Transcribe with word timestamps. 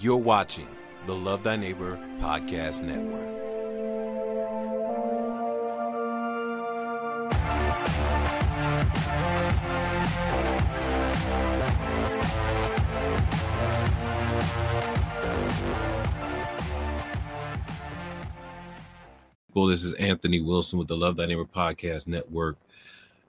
You're 0.00 0.16
watching 0.16 0.66
the 1.06 1.14
Love 1.14 1.44
Thy 1.44 1.56
Neighbor 1.56 1.96
Podcast 2.18 2.82
Network. 2.82 3.32
Well, 19.54 19.66
this 19.66 19.84
is 19.84 19.92
Anthony 19.94 20.40
Wilson 20.40 20.80
with 20.80 20.88
the 20.88 20.96
Love 20.96 21.14
Thy 21.16 21.26
Neighbor 21.26 21.44
Podcast 21.44 22.08
Network. 22.08 22.56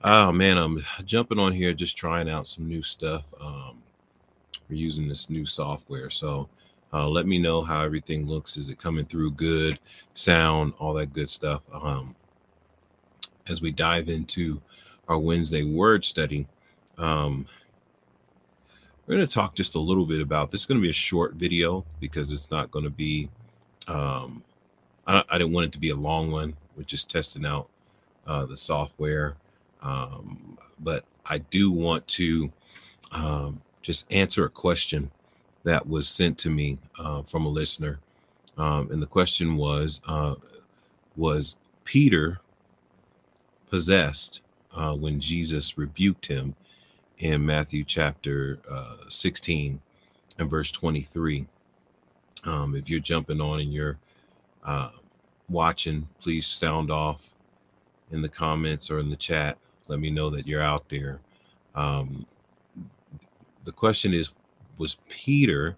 Oh 0.03 0.31
man, 0.31 0.57
I'm 0.57 0.83
jumping 1.05 1.37
on 1.37 1.53
here 1.53 1.73
just 1.73 1.95
trying 1.95 2.27
out 2.27 2.47
some 2.47 2.67
new 2.67 2.81
stuff. 2.81 3.31
Um, 3.39 3.83
we're 4.69 4.75
using 4.75 5.07
this 5.07 5.29
new 5.29 5.45
software, 5.45 6.09
so 6.09 6.49
uh, 6.93 7.07
let 7.07 7.27
me 7.27 7.37
know 7.37 7.61
how 7.61 7.83
everything 7.83 8.25
looks. 8.25 8.55
Is 8.55 8.69
it 8.69 8.79
coming 8.79 9.05
through 9.05 9.31
good, 9.31 9.79
sound, 10.13 10.73
all 10.79 10.93
that 10.93 11.13
good 11.13 11.29
stuff? 11.29 11.63
Um, 11.73 12.15
as 13.49 13.61
we 13.61 13.71
dive 13.71 14.07
into 14.07 14.61
our 15.07 15.19
Wednesday 15.19 15.63
word 15.63 16.05
study, 16.05 16.47
um, 16.97 17.45
we're 19.05 19.15
going 19.15 19.27
to 19.27 19.33
talk 19.33 19.55
just 19.55 19.75
a 19.75 19.79
little 19.79 20.05
bit 20.05 20.21
about 20.21 20.51
this. 20.51 20.61
Is 20.61 20.65
going 20.65 20.79
to 20.79 20.81
be 20.81 20.89
a 20.89 20.93
short 20.93 21.33
video 21.33 21.85
because 21.99 22.31
it's 22.31 22.49
not 22.49 22.71
going 22.71 22.85
to 22.85 22.91
be. 22.91 23.29
Um, 23.87 24.43
I, 25.05 25.23
I, 25.29 25.37
didn't 25.37 25.53
want 25.53 25.67
it 25.67 25.71
to 25.73 25.79
be 25.79 25.91
a 25.91 25.95
long 25.95 26.31
one. 26.31 26.55
We're 26.75 26.83
just 26.83 27.09
testing 27.09 27.45
out 27.45 27.69
uh, 28.25 28.45
the 28.45 28.57
software, 28.57 29.35
um, 29.83 30.57
but 30.79 31.03
I 31.25 31.37
do 31.37 31.71
want 31.71 32.07
to 32.07 32.51
um, 33.11 33.61
just 33.85 34.11
answer 34.11 34.45
a 34.45 34.49
question 34.49 35.11
that 35.63 35.87
was 35.87 36.07
sent 36.07 36.39
to 36.39 36.49
me 36.49 36.79
uh, 36.97 37.21
from 37.21 37.45
a 37.45 37.49
listener, 37.49 37.99
um, 38.57 38.89
and 38.91 38.99
the 38.99 39.07
question 39.07 39.57
was: 39.57 40.01
uh, 40.07 40.33
Was 41.15 41.57
Peter 41.83 42.39
possessed 43.69 44.41
uh, 44.73 44.93
when 44.93 45.19
Jesus 45.19 45.77
rebuked 45.77 46.25
him 46.25 46.55
in 47.19 47.45
Matthew 47.45 47.83
chapter 47.83 48.57
uh, 48.69 48.95
16 49.07 49.79
and 50.39 50.49
verse 50.49 50.71
23? 50.71 51.45
Um, 52.43 52.75
if 52.75 52.89
you're 52.89 52.99
jumping 52.99 53.39
on 53.39 53.59
and 53.59 53.71
you're 53.71 53.99
uh, 54.63 54.89
watching, 55.47 56.07
please 56.21 56.47
sound 56.47 56.89
off 56.89 57.33
in 58.11 58.23
the 58.23 58.29
comments 58.29 58.89
or 58.89 58.97
in 58.97 59.11
the 59.11 59.15
chat. 59.15 59.59
Let 59.87 59.99
me 59.99 60.09
know 60.09 60.31
that 60.31 60.47
you're 60.47 60.61
out 60.61 60.89
there. 60.89 61.19
Um, 61.75 62.25
the 63.65 63.71
question 63.71 64.13
is 64.13 64.31
Was 64.77 64.97
Peter 65.09 65.75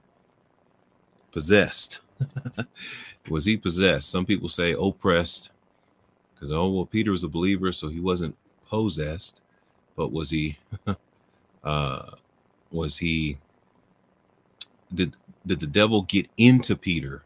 possessed? 1.31 2.01
was 3.29 3.45
he 3.45 3.57
possessed? 3.57 4.09
Some 4.09 4.25
people 4.25 4.49
say 4.49 4.73
oppressed 4.73 5.49
because, 6.33 6.51
oh, 6.51 6.69
well, 6.69 6.85
Peter 6.85 7.11
was 7.11 7.23
a 7.23 7.29
believer, 7.29 7.71
so 7.71 7.87
he 7.87 7.99
wasn't 7.99 8.35
possessed, 8.69 9.41
but 9.95 10.11
was 10.11 10.29
he? 10.29 10.57
uh, 11.63 12.11
was 12.71 12.97
he? 12.97 13.37
Did 14.93 15.15
did 15.45 15.59
the 15.59 15.67
devil 15.67 16.03
get 16.03 16.29
into 16.37 16.75
Peter 16.75 17.23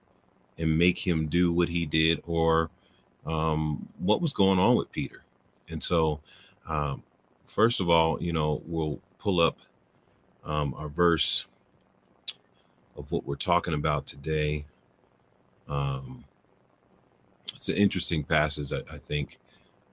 and 0.58 0.78
make 0.78 0.98
him 0.98 1.28
do 1.28 1.52
what 1.52 1.68
he 1.68 1.86
did, 1.86 2.22
or 2.26 2.70
um, 3.26 3.88
what 4.00 4.22
was 4.22 4.34
going 4.34 4.60
on 4.60 4.76
with 4.76 4.92
Peter? 4.92 5.24
And 5.70 5.82
so, 5.82 6.20
um, 6.68 7.04
first 7.46 7.82
of 7.82 7.90
all, 7.90 8.22
you 8.22 8.34
know, 8.34 8.62
we'll 8.66 9.00
pull 9.20 9.40
up 9.40 9.58
um, 10.44 10.74
our 10.76 10.90
verse 10.90 11.46
of 12.98 13.12
what 13.12 13.26
we're 13.26 13.36
talking 13.36 13.74
about 13.74 14.06
today. 14.06 14.66
Um, 15.68 16.24
it's 17.56 17.70
an 17.70 17.76
interesting 17.76 18.24
passage, 18.24 18.72
I, 18.74 18.82
I 18.94 18.98
think, 18.98 19.40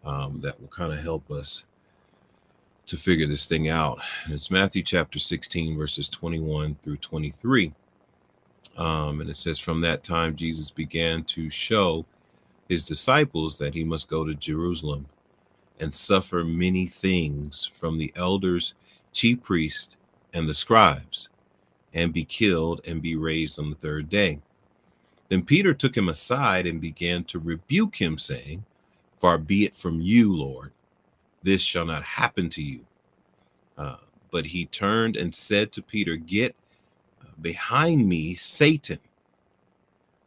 um, 0.05 0.41
that 0.41 0.61
will 0.61 0.69
kind 0.69 0.93
of 0.93 1.01
help 1.01 1.31
us 1.31 1.65
to 2.87 2.97
figure 2.97 3.27
this 3.27 3.47
thing 3.47 3.69
out. 3.69 4.01
And 4.25 4.35
it's 4.35 4.51
Matthew 4.51 4.83
chapter 4.83 5.19
16, 5.19 5.77
verses 5.77 6.09
21 6.09 6.77
through 6.83 6.97
23. 6.97 7.73
Um, 8.79 9.21
and 9.21 9.29
it 9.29 9.37
says, 9.37 9.59
From 9.59 9.81
that 9.83 10.03
time, 10.05 10.37
Jesus 10.37 10.71
began 10.71 11.25
to 11.25 11.51
show 11.51 12.07
his 12.69 12.87
disciples 12.87 13.59
that 13.59 13.75
he 13.75 13.85
must 13.85 14.09
go 14.09 14.25
to 14.25 14.35
Jerusalem 14.35 15.07
and 15.81 15.93
suffer 15.93 16.45
many 16.45 16.87
things 16.87 17.71
from 17.75 17.99
the 17.99 18.13
elders, 18.17 18.75
chief 19.13 19.43
priests, 19.43 19.97
and 20.33 20.49
the 20.49 20.55
scribes, 20.55 21.29
and 21.95 22.13
be 22.13 22.25
killed 22.25 22.81
and 22.87 23.03
be 23.03 23.17
raised 23.17 23.59
on 23.59 23.71
the 23.71 23.77
third 23.77 24.09
day. 24.09 24.41
Then 25.29 25.43
Peter 25.43 25.75
took 25.75 25.97
him 25.97 26.09
aside 26.09 26.67
and 26.67 26.81
began 26.81 27.25
to 27.25 27.39
rebuke 27.39 27.97
him, 27.97 28.19
saying, 28.19 28.65
Far 29.19 29.39
be 29.39 29.65
it 29.65 29.77
from 29.77 30.01
you, 30.01 30.35
Lord, 30.35 30.73
this 31.43 31.61
shall 31.61 31.85
not 31.85 32.03
happen 32.03 32.51
to 32.51 32.63
you. 32.63 32.85
Uh, 33.77 33.97
but 34.31 34.47
he 34.47 34.67
turned 34.67 35.17
and 35.17 35.35
said 35.35 35.73
to 35.73 35.83
Peter, 35.83 36.17
Get 36.17 36.55
behind 37.41 38.09
me, 38.09 38.35
Satan. 38.35 38.99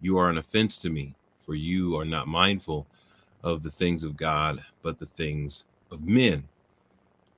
You 0.02 0.18
are 0.18 0.30
an 0.30 0.38
offense 0.38 0.80
to 0.80 0.90
me, 0.90 1.16
for 1.40 1.56
you 1.56 1.98
are 1.98 2.06
not 2.06 2.28
mindful 2.28 2.88
of 3.44 3.64
the 3.64 3.72
things 3.72 4.04
of 4.04 4.18
God, 4.18 4.64
but 4.82 5.00
the 5.00 5.06
things 5.06 5.66
of 5.92 6.04
men. 6.04 6.48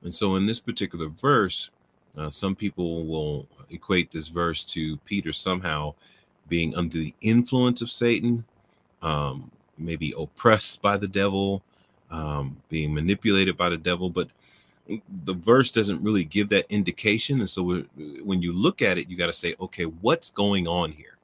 And 0.02 0.14
so, 0.14 0.36
in 0.36 0.46
this 0.46 0.60
particular 0.60 1.08
verse, 1.08 1.70
uh, 2.18 2.30
some 2.30 2.56
people 2.56 3.06
will 3.06 3.48
equate 3.70 4.12
this 4.12 4.28
verse 4.28 4.64
to 4.66 4.98
Peter 4.98 5.34
somehow 5.34 5.94
being 6.48 6.76
under 6.76 6.98
the 6.98 7.14
influence 7.22 7.82
of 7.82 7.90
Satan, 7.90 8.44
um, 9.02 9.50
maybe 9.78 10.14
oppressed 10.18 10.82
by 10.82 10.98
the 10.98 11.08
devil, 11.08 11.64
um, 12.12 12.58
being 12.70 12.94
manipulated 12.94 13.58
by 13.58 13.70
the 13.70 13.78
devil. 13.78 14.10
But 14.10 14.30
the 15.26 15.34
verse 15.34 15.72
doesn't 15.72 16.04
really 16.04 16.26
give 16.26 16.50
that 16.50 16.66
indication. 16.70 17.40
And 17.40 17.50
so 17.50 17.84
when 18.24 18.42
you 18.42 18.54
look 18.54 18.82
at 18.82 18.98
it, 18.98 19.10
you 19.10 19.18
got 19.18 19.28
to 19.28 19.34
say, 19.34 19.56
okay, 19.60 19.86
what's 19.86 20.30
going 20.30 20.68
on 20.68 20.92
here? 20.92 21.18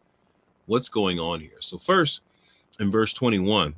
What's 0.66 0.90
going 0.90 1.20
on 1.20 1.40
here? 1.40 1.58
So, 1.62 1.80
first, 1.80 2.22
in 2.80 2.92
verse 2.92 3.12
21, 3.14 3.74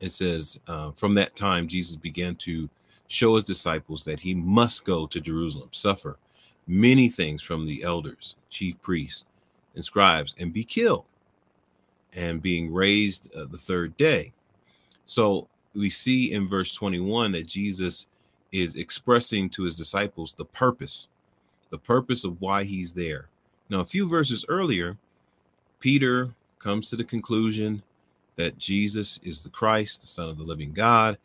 it 0.00 0.10
says, 0.10 0.58
uh, 0.66 0.90
From 0.92 1.14
that 1.14 1.36
time, 1.36 1.68
Jesus 1.68 1.94
began 1.94 2.34
to 2.36 2.68
show 3.08 3.36
his 3.36 3.44
disciples 3.44 4.04
that 4.04 4.20
he 4.20 4.34
must 4.34 4.84
go 4.84 5.06
to 5.06 5.20
Jerusalem, 5.20 5.68
suffer 5.72 6.18
many 6.66 7.08
things 7.08 7.42
from 7.42 7.66
the 7.66 7.82
elders, 7.82 8.36
chief 8.50 8.80
priests, 8.82 9.24
and 9.74 9.84
scribes, 9.84 10.36
and 10.38 10.52
be 10.52 10.64
killed, 10.64 11.06
and 12.14 12.42
being 12.42 12.72
raised 12.72 13.34
uh, 13.34 13.46
the 13.46 13.58
third 13.58 13.96
day. 13.96 14.32
So 15.04 15.48
we 15.74 15.88
see 15.90 16.32
in 16.32 16.48
verse 16.48 16.74
21 16.74 17.32
that 17.32 17.46
Jesus 17.46 18.06
is 18.52 18.76
expressing 18.76 19.48
to 19.50 19.62
his 19.62 19.76
disciples 19.76 20.34
the 20.34 20.44
purpose, 20.44 21.08
the 21.70 21.78
purpose 21.78 22.24
of 22.24 22.40
why 22.40 22.64
he's 22.64 22.92
there. 22.92 23.28
Now, 23.70 23.80
a 23.80 23.86
few 23.86 24.08
verses 24.08 24.44
earlier, 24.48 24.96
Peter 25.80 26.30
comes 26.58 26.90
to 26.90 26.96
the 26.96 27.04
conclusion 27.04 27.82
that 28.36 28.58
Jesus 28.58 29.20
is 29.22 29.42
the 29.42 29.50
Christ, 29.50 30.00
the 30.00 30.06
Son 30.06 30.28
of 30.28 30.38
the 30.38 30.44
living 30.44 30.72
God, 30.72 31.18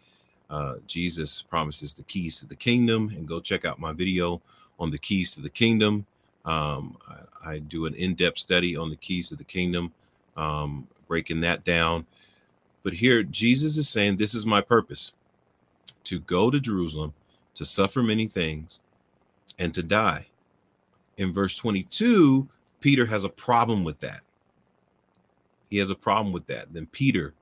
uh, 0.53 0.75
Jesus 0.85 1.41
promises 1.41 1.95
the 1.95 2.03
keys 2.03 2.39
to 2.39 2.45
the 2.45 2.55
kingdom, 2.55 3.11
and 3.15 3.27
go 3.27 3.39
check 3.39 3.65
out 3.65 3.79
my 3.79 3.91
video 3.91 4.39
on 4.79 4.91
the 4.91 4.99
keys 4.99 5.33
to 5.33 5.41
the 5.41 5.49
kingdom. 5.49 6.05
Um, 6.45 6.95
I, 7.43 7.53
I, 7.53 7.59
do 7.59 7.87
an 7.87 7.95
in 7.95 8.13
depth 8.13 8.37
study 8.37 8.77
on 8.77 8.91
the 8.91 8.95
keys 8.97 9.29
to 9.29 9.35
the 9.35 9.43
kingdom, 9.43 9.91
um, 10.37 10.87
breaking 11.07 11.41
that 11.41 11.63
down. 11.63 12.05
But 12.83 12.93
here, 12.93 13.23
Jesus 13.23 13.77
is 13.77 13.89
saying, 13.89 14.17
This 14.17 14.35
is 14.35 14.45
my 14.45 14.61
purpose 14.61 15.13
to 16.03 16.19
go 16.19 16.51
to 16.51 16.59
Jerusalem, 16.59 17.13
to 17.55 17.65
suffer 17.65 18.03
many 18.03 18.27
things, 18.27 18.79
and 19.57 19.73
to 19.73 19.81
die. 19.81 20.27
In 21.17 21.33
verse 21.33 21.57
22, 21.57 22.47
Peter 22.79 23.07
has 23.07 23.23
a 23.23 23.29
problem 23.29 23.83
with 23.83 23.99
that. 24.01 24.21
He 25.71 25.79
has 25.79 25.89
a 25.89 25.95
problem 25.95 26.31
with 26.31 26.45
that. 26.45 26.71
Then 26.73 26.85
Peter 26.87 27.33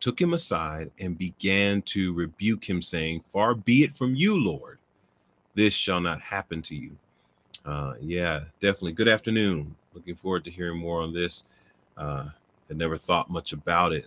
took 0.00 0.20
him 0.20 0.34
aside 0.34 0.90
and 0.98 1.18
began 1.18 1.82
to 1.82 2.12
rebuke 2.14 2.68
him, 2.68 2.82
saying, 2.82 3.22
Far 3.32 3.54
be 3.54 3.82
it 3.82 3.92
from 3.92 4.14
you, 4.14 4.38
Lord, 4.38 4.78
this 5.54 5.74
shall 5.74 6.00
not 6.00 6.20
happen 6.20 6.62
to 6.62 6.74
you. 6.74 6.96
Uh, 7.64 7.94
yeah, 8.00 8.44
definitely. 8.60 8.92
Good 8.92 9.08
afternoon. 9.08 9.74
Looking 9.94 10.14
forward 10.14 10.44
to 10.44 10.50
hearing 10.50 10.78
more 10.78 11.00
on 11.00 11.12
this. 11.12 11.44
Uh, 11.96 12.26
I 12.70 12.74
never 12.74 12.96
thought 12.96 13.30
much 13.30 13.52
about 13.52 13.92
it. 13.92 14.06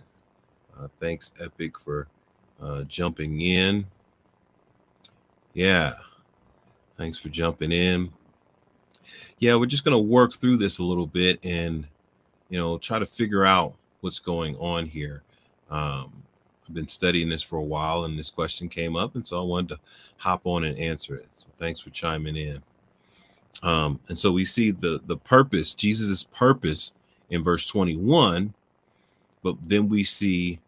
Uh, 0.78 0.88
thanks, 1.00 1.32
Epic, 1.40 1.78
for 1.78 2.06
uh, 2.62 2.84
jumping 2.84 3.40
in. 3.40 3.86
Yeah, 5.52 5.94
thanks 6.96 7.18
for 7.18 7.28
jumping 7.28 7.72
in. 7.72 8.10
Yeah, 9.38 9.56
we're 9.56 9.66
just 9.66 9.84
going 9.84 9.96
to 9.96 10.08
work 10.08 10.36
through 10.36 10.58
this 10.58 10.78
a 10.78 10.84
little 10.84 11.06
bit 11.06 11.44
and, 11.44 11.86
you 12.48 12.58
know, 12.58 12.78
try 12.78 12.98
to 12.98 13.06
figure 13.06 13.44
out 13.44 13.74
what's 14.00 14.18
going 14.20 14.56
on 14.56 14.86
here. 14.86 15.22
Um, 15.70 16.12
I've 16.68 16.74
been 16.74 16.88
studying 16.88 17.28
this 17.28 17.42
for 17.42 17.56
a 17.56 17.64
while, 17.64 18.04
and 18.04 18.18
this 18.18 18.30
question 18.30 18.68
came 18.68 18.96
up, 18.96 19.14
and 19.14 19.26
so 19.26 19.40
I 19.40 19.44
wanted 19.44 19.70
to 19.70 19.80
hop 20.16 20.42
on 20.44 20.64
and 20.64 20.78
answer 20.78 21.16
it. 21.16 21.28
So 21.34 21.46
thanks 21.58 21.80
for 21.80 21.90
chiming 21.90 22.36
in. 22.36 22.62
Um, 23.62 24.00
and 24.08 24.18
so 24.18 24.32
we 24.32 24.44
see 24.44 24.70
the 24.70 25.00
the 25.06 25.16
purpose, 25.16 25.74
Jesus's 25.74 26.24
purpose 26.24 26.92
in 27.30 27.42
verse 27.42 27.66
21, 27.66 28.54
but 29.42 29.56
then 29.66 29.88
we 29.88 30.04
see 30.04 30.60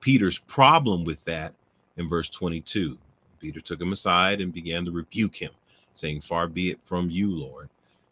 Peter's 0.00 0.38
problem 0.38 1.04
with 1.04 1.24
that 1.24 1.54
in 1.96 2.08
verse 2.08 2.28
22. 2.28 2.98
Peter 3.40 3.60
took 3.60 3.80
him 3.80 3.92
aside 3.92 4.40
and 4.40 4.52
began 4.52 4.84
to 4.84 4.90
rebuke 4.90 5.36
him, 5.36 5.52
saying, 5.94 6.20
Far 6.20 6.46
be 6.46 6.70
it 6.70 6.80
from 6.84 7.10
you, 7.10 7.30
Lord, 7.30 7.68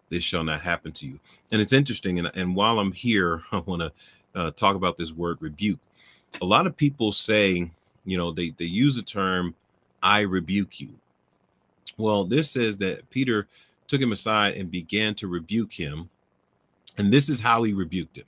this 0.08 0.24
shall 0.24 0.44
not 0.44 0.60
happen 0.60 0.92
to 0.92 1.06
you. 1.06 1.18
And 1.52 1.60
it's 1.60 1.72
interesting. 1.72 2.18
And, 2.18 2.30
and 2.34 2.54
while 2.54 2.78
I'm 2.78 2.92
here, 2.92 3.42
I 3.52 3.58
want 3.58 3.82
to 3.82 3.92
uh, 4.34 4.50
talk 4.52 4.76
about 4.76 4.96
this 4.96 5.12
word 5.12 5.38
rebuke. 5.40 5.80
A 6.40 6.44
lot 6.44 6.66
of 6.66 6.76
people 6.76 7.12
say, 7.12 7.70
you 8.04 8.18
know, 8.18 8.30
they, 8.30 8.50
they 8.50 8.64
use 8.64 8.96
the 8.96 9.02
term, 9.02 9.54
I 10.02 10.20
rebuke 10.20 10.80
you. 10.80 10.90
Well, 11.96 12.24
this 12.24 12.50
says 12.50 12.76
that 12.78 13.08
Peter 13.10 13.46
took 13.86 14.00
him 14.00 14.12
aside 14.12 14.54
and 14.54 14.70
began 14.70 15.14
to 15.16 15.28
rebuke 15.28 15.72
him. 15.72 16.08
And 16.98 17.12
this 17.12 17.28
is 17.28 17.40
how 17.40 17.62
he 17.62 17.72
rebuked 17.72 18.18
him, 18.18 18.26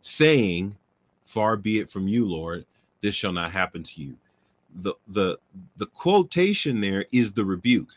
saying, 0.00 0.76
Far 1.26 1.56
be 1.56 1.78
it 1.78 1.90
from 1.90 2.08
you, 2.08 2.24
Lord, 2.24 2.64
this 3.00 3.14
shall 3.14 3.32
not 3.32 3.52
happen 3.52 3.82
to 3.82 4.00
you. 4.00 4.16
The 4.76 4.94
the 5.08 5.38
the 5.76 5.86
quotation 5.86 6.80
there 6.80 7.04
is 7.12 7.32
the 7.32 7.44
rebuke. 7.44 7.90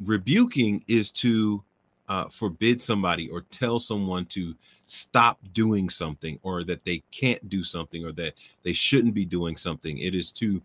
Rebuking 0.00 0.84
is 0.88 1.10
to 1.12 1.62
uh, 2.08 2.28
forbid 2.28 2.80
somebody 2.80 3.28
or 3.28 3.42
tell 3.50 3.78
someone 3.78 4.24
to 4.26 4.54
stop 4.86 5.38
doing 5.52 5.90
something 5.90 6.38
or 6.42 6.64
that 6.64 6.84
they 6.84 7.02
can't 7.10 7.48
do 7.48 7.62
something 7.62 8.04
or 8.04 8.12
that 8.12 8.34
they 8.62 8.72
shouldn't 8.72 9.14
be 9.14 9.24
doing 9.24 9.56
something. 9.56 9.98
It 9.98 10.14
is 10.14 10.32
to 10.32 10.62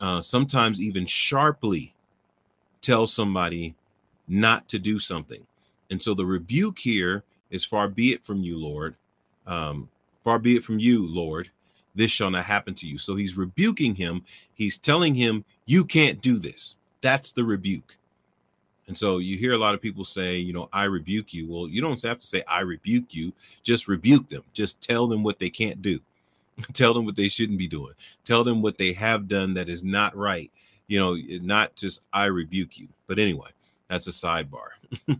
uh, 0.00 0.20
sometimes 0.20 0.80
even 0.80 1.06
sharply 1.06 1.94
tell 2.80 3.06
somebody 3.06 3.74
not 4.28 4.68
to 4.68 4.78
do 4.78 4.98
something. 4.98 5.46
And 5.90 6.02
so 6.02 6.14
the 6.14 6.26
rebuke 6.26 6.78
here 6.78 7.22
is 7.50 7.64
far 7.64 7.88
be 7.88 8.12
it 8.12 8.24
from 8.24 8.42
you, 8.42 8.58
Lord. 8.58 8.96
Um, 9.46 9.88
far 10.24 10.38
be 10.38 10.56
it 10.56 10.64
from 10.64 10.78
you, 10.78 11.06
Lord. 11.06 11.50
This 11.94 12.10
shall 12.10 12.30
not 12.30 12.44
happen 12.44 12.74
to 12.74 12.86
you. 12.86 12.98
So 12.98 13.14
he's 13.14 13.36
rebuking 13.36 13.94
him. 13.94 14.24
He's 14.54 14.78
telling 14.78 15.14
him, 15.14 15.44
you 15.66 15.84
can't 15.84 16.20
do 16.20 16.38
this. 16.38 16.76
That's 17.00 17.32
the 17.32 17.44
rebuke. 17.44 17.96
And 18.88 18.96
so 18.96 19.18
you 19.18 19.36
hear 19.36 19.52
a 19.52 19.58
lot 19.58 19.74
of 19.74 19.82
people 19.82 20.04
say, 20.04 20.36
you 20.36 20.52
know, 20.52 20.68
I 20.72 20.84
rebuke 20.84 21.34
you. 21.34 21.48
Well, 21.48 21.68
you 21.68 21.80
don't 21.80 22.00
have 22.02 22.20
to 22.20 22.26
say, 22.26 22.42
I 22.48 22.60
rebuke 22.60 23.14
you. 23.14 23.32
Just 23.62 23.88
rebuke 23.88 24.28
them. 24.28 24.42
Just 24.52 24.80
tell 24.80 25.06
them 25.06 25.22
what 25.22 25.38
they 25.38 25.50
can't 25.50 25.82
do. 25.82 25.98
tell 26.72 26.94
them 26.94 27.04
what 27.04 27.16
they 27.16 27.28
shouldn't 27.28 27.58
be 27.58 27.66
doing. 27.66 27.94
Tell 28.24 28.44
them 28.44 28.62
what 28.62 28.78
they 28.78 28.92
have 28.92 29.28
done 29.28 29.54
that 29.54 29.68
is 29.68 29.82
not 29.82 30.16
right. 30.16 30.50
You 30.86 31.00
know, 31.00 31.16
not 31.42 31.74
just, 31.74 32.02
I 32.12 32.26
rebuke 32.26 32.78
you. 32.78 32.88
But 33.08 33.18
anyway, 33.18 33.50
that's 33.88 34.06
a 34.06 34.10
sidebar. 34.10 34.68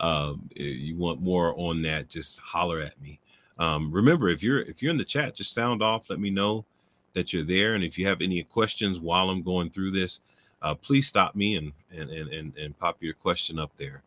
um, 0.00 0.48
you 0.54 0.96
want 0.96 1.20
more 1.20 1.54
on 1.58 1.82
that, 1.82 2.08
just 2.08 2.40
holler 2.40 2.80
at 2.80 3.00
me. 3.02 3.18
Um, 3.58 3.92
remember, 3.92 4.30
if 4.30 4.42
you're 4.42 4.62
if 4.62 4.82
you're 4.82 4.90
in 4.90 4.96
the 4.96 5.04
chat, 5.04 5.34
just 5.34 5.52
sound 5.52 5.82
off. 5.82 6.08
Let 6.08 6.18
me 6.18 6.30
know 6.30 6.64
that 7.12 7.32
you're 7.32 7.44
there. 7.44 7.74
And 7.74 7.84
if 7.84 7.98
you 7.98 8.06
have 8.06 8.22
any 8.22 8.42
questions 8.42 8.98
while 8.98 9.28
I'm 9.28 9.42
going 9.42 9.68
through 9.68 9.90
this, 9.90 10.20
uh, 10.62 10.74
please 10.74 11.06
stop 11.06 11.34
me 11.34 11.56
and 11.56 11.72
and 11.90 12.10
and 12.10 12.32
and, 12.32 12.56
and 12.56 12.78
pop 12.78 12.96
your 13.00 13.14
question 13.14 13.58
up 13.58 13.70
there. 13.76 14.02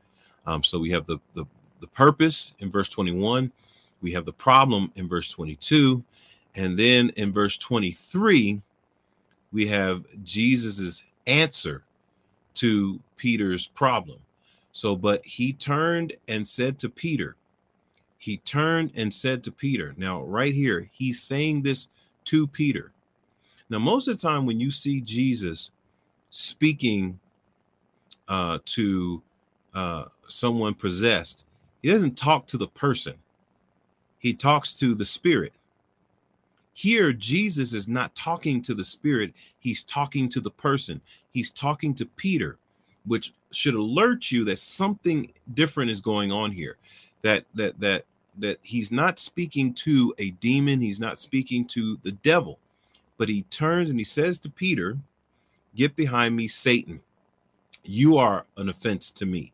Um, 0.45 0.63
so 0.63 0.79
we 0.79 0.91
have 0.91 1.05
the, 1.05 1.19
the 1.33 1.45
the 1.83 1.88
purpose 1.88 2.53
in 2.59 2.71
verse 2.71 2.88
21, 2.88 3.51
we 4.01 4.13
have 4.13 4.23
the 4.23 4.31
problem 4.31 4.89
in 4.95 5.07
verse 5.07 5.29
22, 5.29 6.01
and 6.55 6.79
then 6.79 7.09
in 7.17 7.33
verse 7.33 7.57
23, 7.57 8.61
we 9.51 9.67
have 9.67 10.05
Jesus's 10.23 11.03
answer 11.27 11.83
to 12.53 13.01
Peter's 13.17 13.67
problem. 13.67 14.19
So, 14.71 14.95
but 14.95 15.25
he 15.25 15.51
turned 15.51 16.13
and 16.29 16.47
said 16.47 16.79
to 16.79 16.89
Peter, 16.89 17.35
he 18.17 18.38
turned 18.38 18.91
and 18.95 19.13
said 19.13 19.44
to 19.44 19.51
Peter. 19.51 19.94
Now, 19.97 20.23
right 20.23 20.53
here, 20.53 20.89
he's 20.94 21.21
saying 21.21 21.63
this 21.63 21.89
to 22.25 22.47
Peter. 22.47 22.94
Now, 23.69 23.79
most 23.79 24.07
of 24.07 24.17
the 24.17 24.25
time 24.25 24.45
when 24.45 24.61
you 24.61 24.71
see 24.71 25.01
Jesus 25.01 25.71
speaking 26.33 27.19
uh, 28.27 28.57
to 28.65 29.21
uh, 29.75 30.06
someone 30.27 30.74
possessed, 30.74 31.45
he 31.83 31.91
doesn't 31.91 32.18
talk 32.18 32.47
to 32.47 32.57
the 32.57 32.68
person, 32.68 33.13
he 34.18 34.33
talks 34.33 34.74
to 34.74 34.95
the 34.95 35.06
spirit. 35.06 35.53
Here, 36.74 37.13
Jesus 37.13 37.74
is 37.74 37.88
not 37.88 38.15
talking 38.15 38.59
to 38.63 38.74
the 38.74 38.83
spirit, 38.83 39.31
he's 39.59 39.83
talking 39.83 40.27
to 40.30 40.41
the 40.41 40.50
person. 40.50 41.00
He's 41.31 41.51
talking 41.51 41.94
to 41.95 42.06
Peter, 42.06 42.57
which 43.06 43.33
should 43.51 43.75
alert 43.75 44.31
you 44.31 44.44
that 44.45 44.59
something 44.59 45.31
different 45.53 45.91
is 45.91 46.01
going 46.01 46.31
on 46.31 46.51
here. 46.51 46.77
That 47.21 47.45
that 47.53 47.79
that 47.79 48.06
that 48.39 48.57
he's 48.63 48.91
not 48.91 49.19
speaking 49.19 49.74
to 49.75 50.13
a 50.18 50.31
demon, 50.31 50.81
he's 50.81 51.00
not 51.00 51.19
speaking 51.19 51.65
to 51.65 51.97
the 52.01 52.12
devil, 52.12 52.57
but 53.18 53.29
he 53.29 53.44
turns 53.44 53.91
and 53.91 54.00
he 54.00 54.06
says 54.06 54.39
to 54.39 54.50
Peter, 54.50 54.97
Get 55.75 55.95
behind 55.95 56.35
me, 56.35 56.47
Satan. 56.47 57.01
You 57.83 58.17
are 58.17 58.45
an 58.57 58.69
offense 58.69 59.11
to 59.11 59.25
me. 59.25 59.53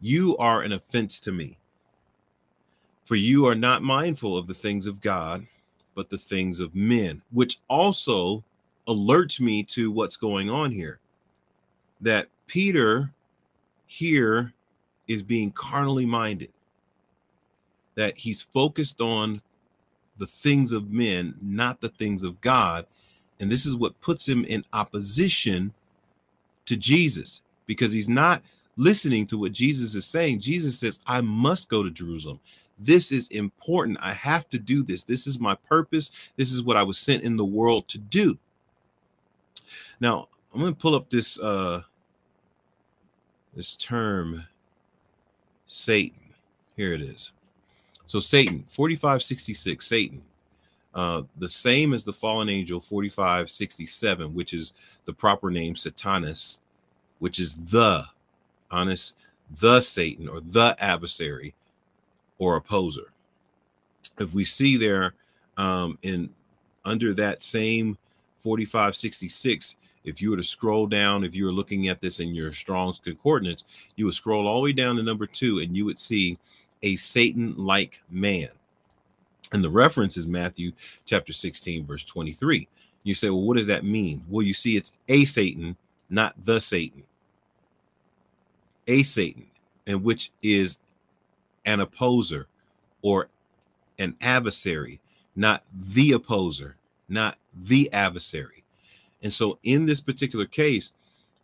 You 0.00 0.36
are 0.38 0.62
an 0.62 0.72
offense 0.72 1.20
to 1.20 1.32
me. 1.32 1.58
For 3.04 3.14
you 3.16 3.46
are 3.46 3.54
not 3.54 3.82
mindful 3.82 4.36
of 4.36 4.46
the 4.46 4.54
things 4.54 4.86
of 4.86 5.00
God, 5.00 5.46
but 5.94 6.08
the 6.08 6.18
things 6.18 6.60
of 6.60 6.74
men, 6.74 7.22
which 7.30 7.58
also 7.68 8.42
alerts 8.88 9.40
me 9.40 9.62
to 9.64 9.90
what's 9.90 10.16
going 10.16 10.48
on 10.48 10.70
here. 10.70 11.00
That 12.00 12.28
Peter 12.46 13.12
here 13.86 14.52
is 15.08 15.22
being 15.22 15.50
carnally 15.50 16.06
minded, 16.06 16.52
that 17.96 18.16
he's 18.16 18.42
focused 18.42 19.00
on 19.00 19.42
the 20.16 20.26
things 20.26 20.72
of 20.72 20.90
men, 20.90 21.34
not 21.42 21.80
the 21.80 21.88
things 21.88 22.22
of 22.22 22.40
God, 22.40 22.86
and 23.40 23.50
this 23.50 23.66
is 23.66 23.76
what 23.76 23.98
puts 24.00 24.28
him 24.28 24.44
in 24.44 24.64
opposition 24.72 25.72
to 26.66 26.76
Jesus 26.76 27.40
because 27.66 27.92
he's 27.92 28.08
not 28.08 28.42
listening 28.76 29.26
to 29.26 29.38
what 29.38 29.52
Jesus 29.52 29.94
is 29.94 30.04
saying. 30.04 30.40
Jesus 30.40 30.78
says, 30.78 31.00
I 31.06 31.20
must 31.22 31.68
go 31.68 31.82
to 31.82 31.90
Jerusalem. 31.90 32.38
This 32.78 33.12
is 33.12 33.28
important. 33.28 33.98
I 34.00 34.12
have 34.12 34.48
to 34.50 34.58
do 34.58 34.82
this. 34.82 35.02
This 35.02 35.26
is 35.26 35.38
my 35.38 35.54
purpose. 35.68 36.10
This 36.36 36.52
is 36.52 36.62
what 36.62 36.76
I 36.76 36.82
was 36.82 36.98
sent 36.98 37.22
in 37.22 37.36
the 37.36 37.44
world 37.44 37.88
to 37.88 37.98
do. 37.98 38.38
Now, 40.00 40.28
I'm 40.52 40.60
going 40.60 40.74
to 40.74 40.80
pull 40.80 40.94
up 40.94 41.10
this 41.10 41.38
uh 41.38 41.82
this 43.54 43.76
term 43.76 44.44
Satan. 45.66 46.18
Here 46.76 46.92
it 46.92 47.02
is. 47.02 47.32
So 48.06 48.18
Satan, 48.18 48.64
4566, 48.66 49.86
Satan 49.86 50.22
uh, 50.94 51.22
the 51.38 51.48
same 51.48 51.92
as 51.92 52.04
the 52.04 52.12
fallen 52.12 52.48
angel 52.48 52.80
4567, 52.80 54.34
which 54.34 54.52
is 54.52 54.72
the 55.04 55.12
proper 55.12 55.50
name 55.50 55.74
Satanas, 55.74 56.58
which 57.18 57.38
is 57.38 57.54
the 57.54 58.04
honest, 58.70 59.16
the 59.60 59.80
Satan 59.80 60.28
or 60.28 60.40
the 60.40 60.76
adversary 60.78 61.54
or 62.38 62.56
opposer. 62.56 63.12
If 64.18 64.32
we 64.32 64.44
see 64.44 64.76
there 64.76 65.14
um, 65.56 65.98
in 66.02 66.30
under 66.84 67.14
that 67.14 67.42
same 67.42 67.96
4566, 68.40 69.76
if 70.04 70.22
you 70.22 70.30
were 70.30 70.36
to 70.36 70.42
scroll 70.42 70.86
down, 70.86 71.24
if 71.24 71.34
you 71.34 71.44
were 71.44 71.52
looking 71.52 71.88
at 71.88 72.00
this 72.00 72.20
in 72.20 72.34
your 72.34 72.52
Strong's 72.52 73.00
Concordance, 73.04 73.64
you 73.96 74.06
would 74.06 74.14
scroll 74.14 74.48
all 74.48 74.60
the 74.60 74.64
way 74.64 74.72
down 74.72 74.96
to 74.96 75.02
number 75.02 75.26
two 75.26 75.58
and 75.58 75.76
you 75.76 75.84
would 75.84 75.98
see 75.98 76.38
a 76.82 76.96
Satan 76.96 77.54
like 77.56 78.00
man. 78.10 78.48
And 79.52 79.64
the 79.64 79.70
reference 79.70 80.16
is 80.16 80.26
Matthew 80.26 80.72
chapter 81.06 81.32
16, 81.32 81.86
verse 81.86 82.04
23. 82.04 82.68
You 83.02 83.14
say, 83.14 83.30
well, 83.30 83.42
what 83.42 83.56
does 83.56 83.66
that 83.66 83.84
mean? 83.84 84.22
Well, 84.28 84.44
you 84.44 84.54
see, 84.54 84.76
it's 84.76 84.92
a 85.08 85.24
Satan, 85.24 85.76
not 86.08 86.34
the 86.44 86.60
Satan. 86.60 87.02
A 88.86 89.02
Satan, 89.02 89.46
and 89.86 90.04
which 90.04 90.30
is 90.42 90.78
an 91.64 91.80
opposer 91.80 92.46
or 93.02 93.28
an 93.98 94.16
adversary, 94.20 95.00
not 95.36 95.64
the 95.72 96.12
opposer, 96.12 96.76
not 97.08 97.38
the 97.54 97.92
adversary. 97.92 98.64
And 99.22 99.32
so, 99.32 99.58
in 99.62 99.86
this 99.86 100.00
particular 100.00 100.46
case, 100.46 100.92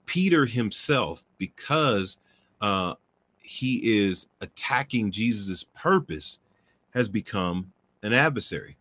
Peter 0.07 0.47
himself, 0.47 1.25
because 1.39 2.19
uh, 2.61 2.95
he 3.43 3.99
is 3.99 4.27
attacking 4.41 5.11
Jesus's 5.11 5.65
purpose, 5.65 6.39
has 6.95 7.09
become 7.09 7.73
an 8.07 8.15
adversary. 8.15 8.77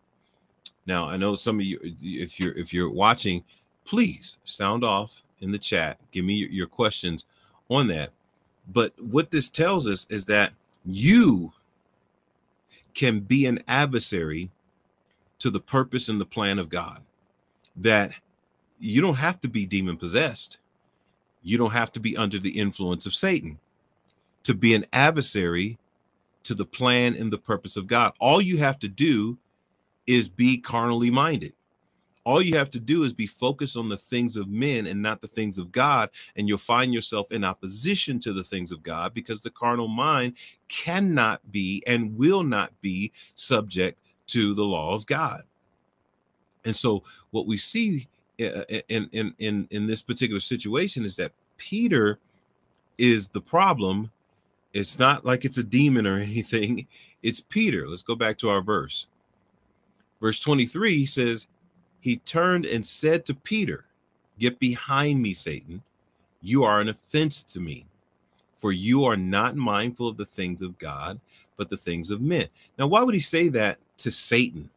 Now, 0.86 1.08
I 1.08 1.18
know 1.18 1.36
some 1.36 1.60
of 1.60 1.66
you, 1.66 1.78
if 1.82 2.40
you're 2.40 2.54
if 2.54 2.72
you're 2.72 2.90
watching, 2.90 3.44
please 3.84 4.38
sound 4.44 4.84
off 4.84 5.22
in 5.40 5.50
the 5.52 5.58
chat. 5.58 5.98
Give 6.12 6.24
me 6.24 6.34
your, 6.34 6.50
your 6.50 6.66
questions 6.68 7.26
on 7.68 7.88
that. 7.88 8.12
But 8.72 8.94
what 9.00 9.30
this 9.30 9.50
tells 9.50 9.88
us 9.88 10.06
is 10.10 10.24
that 10.26 10.52
you 10.86 11.52
can 12.94 13.20
be 13.20 13.46
an 13.46 13.62
adversary 13.68 14.50
to 15.40 15.50
the 15.50 15.60
purpose 15.60 16.08
and 16.08 16.20
the 16.20 16.26
plan 16.26 16.58
of 16.58 16.68
God. 16.70 17.02
That 17.76 18.12
you 18.80 19.02
don't 19.02 19.18
have 19.18 19.40
to 19.42 19.48
be 19.48 19.66
demon 19.66 19.96
possessed. 19.96 20.58
You 21.42 21.58
don't 21.58 21.72
have 21.72 21.92
to 21.92 22.00
be 22.00 22.16
under 22.16 22.38
the 22.38 22.58
influence 22.58 23.06
of 23.06 23.14
Satan. 23.14 23.58
to 24.44 24.54
be 24.54 24.74
an 24.74 24.86
adversary 24.92 25.76
to 26.46 26.54
the 26.54 26.64
plan 26.64 27.14
and 27.14 27.32
the 27.32 27.38
purpose 27.38 27.76
of 27.76 27.86
God. 27.86 28.12
All 28.20 28.40
you 28.40 28.58
have 28.58 28.78
to 28.80 28.88
do 28.88 29.38
is 30.06 30.28
be 30.28 30.58
carnally 30.58 31.10
minded. 31.10 31.52
All 32.24 32.42
you 32.42 32.56
have 32.56 32.70
to 32.70 32.80
do 32.80 33.04
is 33.04 33.12
be 33.12 33.28
focused 33.28 33.76
on 33.76 33.88
the 33.88 33.96
things 33.96 34.36
of 34.36 34.48
men 34.48 34.86
and 34.86 35.00
not 35.00 35.20
the 35.20 35.28
things 35.28 35.58
of 35.58 35.70
God. 35.70 36.10
And 36.34 36.48
you'll 36.48 36.58
find 36.58 36.92
yourself 36.92 37.30
in 37.30 37.44
opposition 37.44 38.18
to 38.20 38.32
the 38.32 38.42
things 38.42 38.72
of 38.72 38.82
God 38.82 39.14
because 39.14 39.40
the 39.40 39.50
carnal 39.50 39.86
mind 39.86 40.34
cannot 40.68 41.40
be 41.52 41.84
and 41.86 42.16
will 42.16 42.42
not 42.42 42.72
be 42.80 43.12
subject 43.36 44.00
to 44.28 44.54
the 44.54 44.64
law 44.64 44.92
of 44.92 45.06
God. 45.06 45.44
And 46.64 46.74
so, 46.74 47.04
what 47.30 47.46
we 47.46 47.58
see 47.58 48.08
uh, 48.40 48.64
in, 48.88 49.08
in, 49.12 49.34
in, 49.38 49.68
in 49.70 49.86
this 49.86 50.02
particular 50.02 50.40
situation 50.40 51.04
is 51.04 51.14
that 51.16 51.30
Peter 51.58 52.18
is 52.98 53.28
the 53.28 53.40
problem. 53.40 54.10
It's 54.76 54.98
not 54.98 55.24
like 55.24 55.46
it's 55.46 55.56
a 55.56 55.64
demon 55.64 56.06
or 56.06 56.16
anything, 56.18 56.86
it's 57.22 57.40
Peter. 57.40 57.88
Let's 57.88 58.02
go 58.02 58.14
back 58.14 58.36
to 58.38 58.50
our 58.50 58.60
verse. 58.60 59.06
Verse 60.20 60.40
23 60.40 61.06
says, 61.06 61.46
He 62.00 62.16
turned 62.18 62.66
and 62.66 62.86
said 62.86 63.24
to 63.26 63.34
Peter, 63.34 63.84
Get 64.38 64.58
behind 64.58 65.22
me, 65.22 65.32
Satan. 65.32 65.82
You 66.42 66.62
are 66.64 66.80
an 66.80 66.90
offense 66.90 67.42
to 67.44 67.60
me, 67.60 67.86
for 68.58 68.70
you 68.70 69.04
are 69.04 69.16
not 69.16 69.56
mindful 69.56 70.08
of 70.08 70.18
the 70.18 70.26
things 70.26 70.60
of 70.60 70.78
God, 70.78 71.18
but 71.56 71.70
the 71.70 71.76
things 71.76 72.10
of 72.10 72.20
men. 72.20 72.46
Now, 72.78 72.86
why 72.86 73.02
would 73.02 73.14
he 73.14 73.20
say 73.20 73.48
that 73.48 73.78
to 73.98 74.10
Satan? 74.10 74.68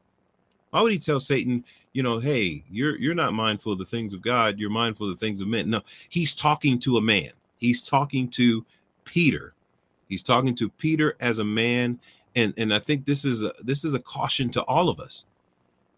Why 0.70 0.82
would 0.82 0.94
he 0.94 0.98
tell 0.98 1.20
Satan, 1.20 1.66
you 1.92 2.04
know, 2.04 2.20
hey, 2.20 2.64
you're 2.72 2.98
you're 2.98 3.14
not 3.14 3.34
mindful 3.34 3.74
of 3.74 3.80
the 3.80 3.86
things 3.86 4.14
of 4.14 4.22
God, 4.22 4.60
you're 4.60 4.70
mindful 4.70 5.10
of 5.10 5.20
the 5.20 5.26
things 5.26 5.42
of 5.42 5.50
men? 5.50 5.70
No, 5.70 5.82
he's 6.08 6.34
talking 6.34 6.80
to 6.80 6.98
a 6.98 7.02
man. 7.02 7.32
He's 7.58 7.84
talking 7.84 8.30
to 8.30 8.66
Peter. 9.04 9.54
He's 10.10 10.24
talking 10.24 10.56
to 10.56 10.70
Peter 10.70 11.16
as 11.20 11.40
a 11.40 11.46
man, 11.46 12.00
and 12.36 12.54
and 12.58 12.74
I 12.74 12.80
think 12.80 13.06
this 13.06 13.24
is 13.24 13.44
a 13.44 13.54
this 13.64 13.86
is 13.86 13.94
a 13.94 14.00
caution 14.00 14.50
to 14.52 14.64
all 14.64 14.90
of 14.90 15.00
us. 15.00 15.26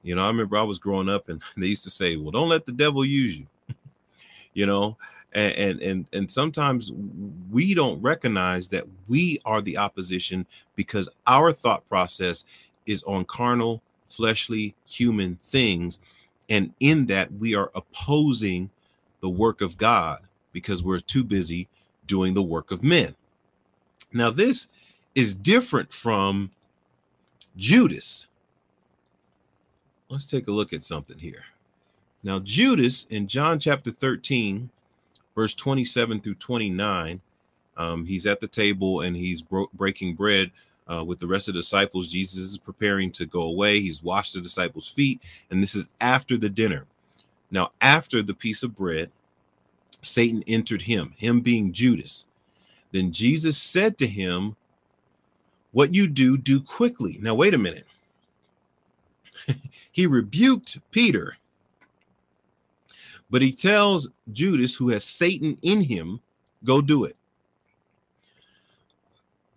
You 0.03 0.15
know, 0.15 0.23
I 0.23 0.27
remember 0.27 0.57
I 0.57 0.63
was 0.63 0.79
growing 0.79 1.09
up 1.09 1.29
and 1.29 1.41
they 1.57 1.67
used 1.67 1.83
to 1.85 1.89
say, 1.89 2.17
well, 2.17 2.31
don't 2.31 2.49
let 2.49 2.65
the 2.65 2.71
devil 2.71 3.05
use 3.05 3.37
you. 3.37 3.47
you 4.53 4.65
know, 4.65 4.97
and, 5.33 5.53
and 5.53 5.81
and 5.81 6.05
and 6.11 6.31
sometimes 6.31 6.91
we 7.49 7.73
don't 7.73 8.01
recognize 8.01 8.67
that 8.69 8.85
we 9.07 9.39
are 9.45 9.61
the 9.61 9.77
opposition 9.77 10.45
because 10.75 11.07
our 11.25 11.53
thought 11.53 11.87
process 11.87 12.43
is 12.85 13.03
on 13.03 13.23
carnal, 13.25 13.81
fleshly, 14.09 14.75
human 14.85 15.37
things. 15.41 15.99
And 16.49 16.73
in 16.81 17.05
that, 17.05 17.31
we 17.31 17.55
are 17.55 17.71
opposing 17.75 18.69
the 19.21 19.29
work 19.29 19.61
of 19.61 19.77
God 19.77 20.19
because 20.51 20.83
we're 20.83 20.99
too 20.99 21.23
busy 21.23 21.69
doing 22.07 22.33
the 22.33 22.43
work 22.43 22.71
of 22.71 22.83
men. 22.83 23.15
Now, 24.13 24.29
this 24.29 24.67
is 25.15 25.35
different 25.35 25.91
from 25.91 26.51
Judas 27.57 28.27
let's 30.11 30.27
take 30.27 30.47
a 30.47 30.51
look 30.51 30.73
at 30.73 30.83
something 30.83 31.17
here. 31.17 31.45
Now, 32.23 32.39
Judas 32.39 33.07
in 33.09 33.27
John 33.27 33.59
chapter 33.59 33.91
13, 33.91 34.69
verse 35.33 35.55
27 35.55 36.19
through 36.19 36.35
29, 36.35 37.21
um, 37.77 38.05
he's 38.05 38.27
at 38.27 38.39
the 38.41 38.47
table 38.47 39.01
and 39.01 39.15
he's 39.15 39.41
bro- 39.41 39.69
breaking 39.73 40.15
bread 40.15 40.51
uh, 40.87 41.03
with 41.03 41.19
the 41.19 41.27
rest 41.27 41.47
of 41.47 41.53
the 41.53 41.61
disciples. 41.61 42.09
Jesus 42.09 42.39
is 42.39 42.57
preparing 42.57 43.11
to 43.13 43.25
go 43.25 43.43
away. 43.43 43.79
He's 43.79 44.03
washed 44.03 44.33
the 44.33 44.41
disciples' 44.41 44.89
feet, 44.89 45.21
and 45.49 45.63
this 45.63 45.73
is 45.73 45.89
after 46.01 46.37
the 46.37 46.49
dinner. 46.49 46.85
Now, 47.49 47.71
after 47.79 48.21
the 48.21 48.33
piece 48.33 48.61
of 48.61 48.75
bread, 48.75 49.09
Satan 50.01 50.43
entered 50.45 50.81
him, 50.81 51.13
him 51.17 51.41
being 51.41 51.71
Judas. 51.71 52.25
Then 52.91 53.11
Jesus 53.11 53.57
said 53.57 53.97
to 53.97 54.07
him, 54.07 54.55
What 55.71 55.95
you 55.95 56.07
do, 56.07 56.37
do 56.37 56.61
quickly. 56.61 57.17
Now, 57.21 57.35
wait 57.35 57.53
a 57.53 57.57
minute. 57.57 57.87
he 59.91 60.05
rebuked 60.05 60.79
Peter, 60.91 61.37
but 63.29 63.41
he 63.41 63.51
tells 63.51 64.09
Judas, 64.33 64.75
who 64.75 64.89
has 64.89 65.03
Satan 65.03 65.57
in 65.61 65.81
him, 65.81 66.19
go 66.63 66.81
do 66.81 67.05
it. 67.05 67.15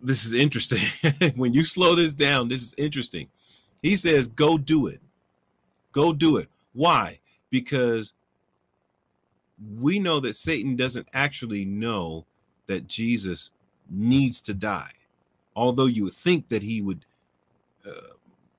This 0.01 0.25
is 0.25 0.33
interesting. 0.33 0.79
when 1.35 1.53
you 1.53 1.65
slow 1.65 1.95
this 1.95 2.13
down, 2.13 2.47
this 2.47 2.61
is 2.61 2.75
interesting. 2.77 3.27
He 3.81 3.95
says, 3.95 4.27
Go 4.27 4.57
do 4.57 4.87
it. 4.87 5.01
Go 5.91 6.13
do 6.13 6.37
it. 6.37 6.49
Why? 6.73 7.19
Because 7.49 8.13
we 9.77 9.99
know 9.99 10.19
that 10.19 10.35
Satan 10.35 10.75
doesn't 10.75 11.07
actually 11.13 11.65
know 11.65 12.25
that 12.67 12.87
Jesus 12.87 13.51
needs 13.89 14.41
to 14.41 14.53
die. 14.53 14.91
Although 15.55 15.85
you 15.85 16.05
would 16.05 16.13
think 16.13 16.47
that 16.49 16.63
he 16.63 16.81
would 16.81 17.05
uh, 17.87 18.15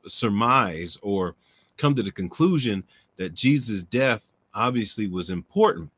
surmise 0.06 0.98
or 1.02 1.34
come 1.76 1.94
to 1.94 2.02
the 2.02 2.12
conclusion 2.12 2.84
that 3.16 3.34
Jesus' 3.34 3.82
death 3.82 4.32
obviously 4.54 5.06
was 5.06 5.30
important. 5.30 5.90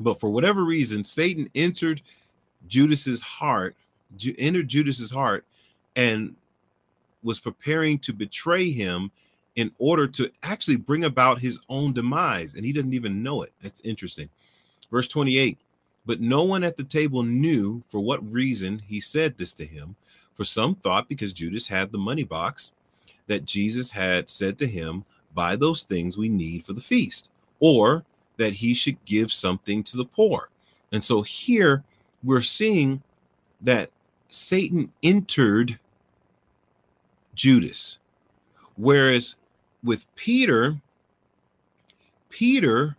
But 0.00 0.20
for 0.20 0.30
whatever 0.30 0.64
reason, 0.64 1.04
Satan 1.04 1.48
entered 1.54 2.02
Judas's 2.68 3.22
heart, 3.22 3.76
entered 4.38 4.68
Judas's 4.68 5.10
heart, 5.10 5.44
and 5.94 6.34
was 7.22 7.40
preparing 7.40 7.98
to 8.00 8.12
betray 8.12 8.70
him 8.70 9.10
in 9.56 9.72
order 9.78 10.06
to 10.06 10.30
actually 10.42 10.76
bring 10.76 11.04
about 11.04 11.38
his 11.38 11.60
own 11.68 11.92
demise. 11.92 12.54
And 12.54 12.64
he 12.64 12.72
doesn't 12.72 12.92
even 12.92 13.22
know 13.22 13.42
it. 13.42 13.52
That's 13.62 13.80
interesting. 13.82 14.28
Verse 14.90 15.08
28 15.08 15.58
But 16.06 16.20
no 16.20 16.44
one 16.44 16.62
at 16.62 16.76
the 16.76 16.84
table 16.84 17.22
knew 17.22 17.82
for 17.88 18.00
what 18.00 18.32
reason 18.32 18.80
he 18.86 19.00
said 19.00 19.36
this 19.36 19.52
to 19.54 19.66
him. 19.66 19.96
For 20.34 20.44
some 20.44 20.74
thought 20.74 21.08
because 21.08 21.32
Judas 21.32 21.66
had 21.66 21.90
the 21.90 21.98
money 21.98 22.24
box 22.24 22.72
that 23.26 23.44
Jesus 23.44 23.90
had 23.90 24.30
said 24.30 24.58
to 24.58 24.66
him, 24.66 25.04
Buy 25.34 25.56
those 25.56 25.82
things 25.82 26.16
we 26.16 26.28
need 26.28 26.64
for 26.64 26.72
the 26.72 26.80
feast, 26.80 27.28
or 27.60 28.04
that 28.38 28.54
he 28.54 28.72
should 28.72 29.02
give 29.04 29.32
something 29.32 29.82
to 29.82 29.96
the 29.96 30.04
poor. 30.04 30.48
And 30.92 31.02
so 31.02 31.22
here 31.22 31.84
we're 32.22 32.40
seeing 32.40 33.02
that 33.60 33.90
Satan 34.28 34.92
entered 35.02 35.78
Judas. 37.34 37.98
Whereas 38.76 39.36
with 39.82 40.06
Peter, 40.14 40.76
Peter 42.28 42.96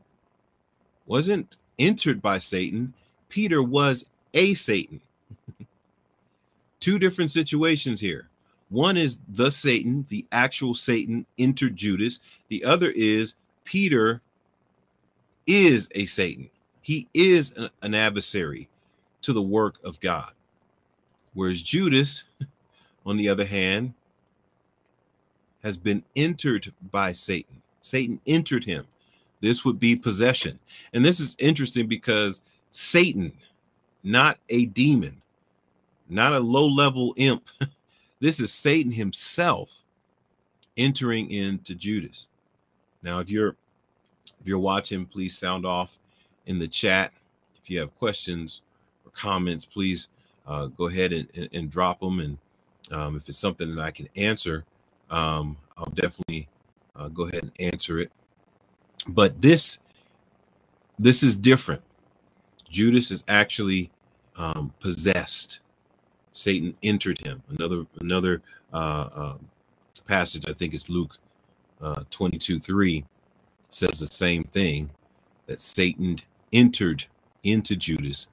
wasn't 1.06 1.58
entered 1.80 2.22
by 2.22 2.38
Satan, 2.38 2.94
Peter 3.30 3.64
was 3.64 4.06
a 4.34 4.54
Satan. 4.54 5.02
Two 6.80 7.00
different 7.00 7.32
situations 7.32 8.00
here. 8.00 8.30
One 8.70 8.98
is 8.98 9.20
the 9.30 9.50
Satan, 9.50 10.06
the 10.10 10.26
actual 10.32 10.74
Satan 10.74 11.26
entered 11.38 11.76
Judas. 11.76 12.20
The 12.50 12.64
other 12.66 12.92
is 12.96 13.36
Peter 13.64 14.22
is 15.46 15.88
a 15.96 16.06
Satan. 16.06 16.50
He 16.82 17.08
is 17.14 17.54
an, 17.54 17.70
an 17.82 17.94
adversary 17.94 18.70
to 19.22 19.34
the 19.34 19.42
work 19.42 19.76
of 19.84 20.00
God. 20.00 20.32
Whereas 21.34 21.62
Judas, 21.62 22.24
on 23.06 23.18
the 23.18 23.30
other 23.30 23.46
hand, 23.46 23.94
has 25.64 25.78
been 25.78 26.04
entered 26.16 26.74
by 26.92 27.12
Satan. 27.12 27.62
Satan 27.82 28.20
entered 28.28 28.64
him. 28.64 28.86
This 29.40 29.64
would 29.64 29.80
be 29.80 29.96
possession. 29.96 30.60
And 30.94 31.06
this 31.06 31.20
is 31.20 31.36
interesting 31.40 31.88
because 31.88 32.42
Satan, 32.78 33.34
not 34.04 34.38
a 34.50 34.68
demon, 34.68 35.20
not 36.10 36.34
a 36.34 36.40
low 36.40 36.68
level 36.68 37.14
imp, 37.18 37.44
This 38.20 38.40
is 38.40 38.52
Satan 38.52 38.92
himself 38.92 39.76
entering 40.76 41.30
into 41.32 41.76
Judas. 41.76 42.28
Now, 43.04 43.20
if 43.20 43.30
you're 43.30 43.56
if 44.40 44.46
you're 44.46 44.60
watching, 44.60 45.06
please 45.06 45.38
sound 45.38 45.66
off 45.66 45.98
in 46.46 46.60
the 46.60 46.68
chat. 46.68 47.14
If 47.62 47.70
you 47.70 47.80
have 47.80 47.98
questions 47.98 48.62
or 49.06 49.12
comments, 49.12 49.66
please 49.66 50.10
uh, 50.46 50.68
go 50.68 50.88
ahead 50.88 51.14
and, 51.14 51.28
and, 51.36 51.50
and, 51.54 51.72
drop 51.72 52.00
them. 52.00 52.20
And 52.20 52.38
um, 52.92 53.16
if 53.16 53.30
it's 53.30 53.40
something 53.40 53.74
that 53.76 53.82
I 53.82 53.92
can 53.92 54.10
answer, 54.16 54.66
um, 55.10 55.58
I'll 55.78 55.92
definitely 55.94 56.48
uh, 56.96 57.08
go 57.10 57.24
ahead 57.24 57.44
and 57.44 57.52
answer 57.60 58.00
it. 58.00 58.12
But 59.08 59.42
this 59.42 59.80
this 61.00 61.24
is 61.24 61.38
different. 61.38 61.82
Judas 62.78 63.10
is 63.10 63.24
actually 63.28 63.90
um, 64.36 64.72
possessed 64.80 65.62
Satan 66.34 66.76
entered 66.84 67.18
him. 67.18 67.42
Another 67.50 67.88
another 68.02 68.44
uh, 68.72 69.10
um, 69.16 69.40
passage, 70.06 70.46
I 70.48 70.54
think 70.54 70.76
it's 70.76 70.88
Luke 70.88 71.18
uh, 71.82 72.04
22 72.12 72.60
3, 72.60 73.04
says 73.72 73.98
the 73.98 74.06
same 74.06 74.44
thing 74.44 74.92
that 75.48 75.60
Satan 75.60 76.20
entered 76.54 77.04
into 77.42 77.76
Judas 77.76 78.28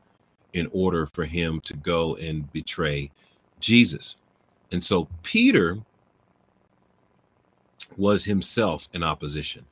in 0.53 0.69
order 0.75 1.07
for 1.07 1.25
him 1.25 1.63
to 1.63 1.73
go 1.73 2.17
and 2.17 2.53
betray 2.53 3.11
Jesus. 3.61 4.17
And 4.71 4.85
so 4.85 5.09
Peter 5.23 5.79
was 7.97 8.27
himself 8.27 8.91
in 8.93 9.03
opposition. 9.03 9.65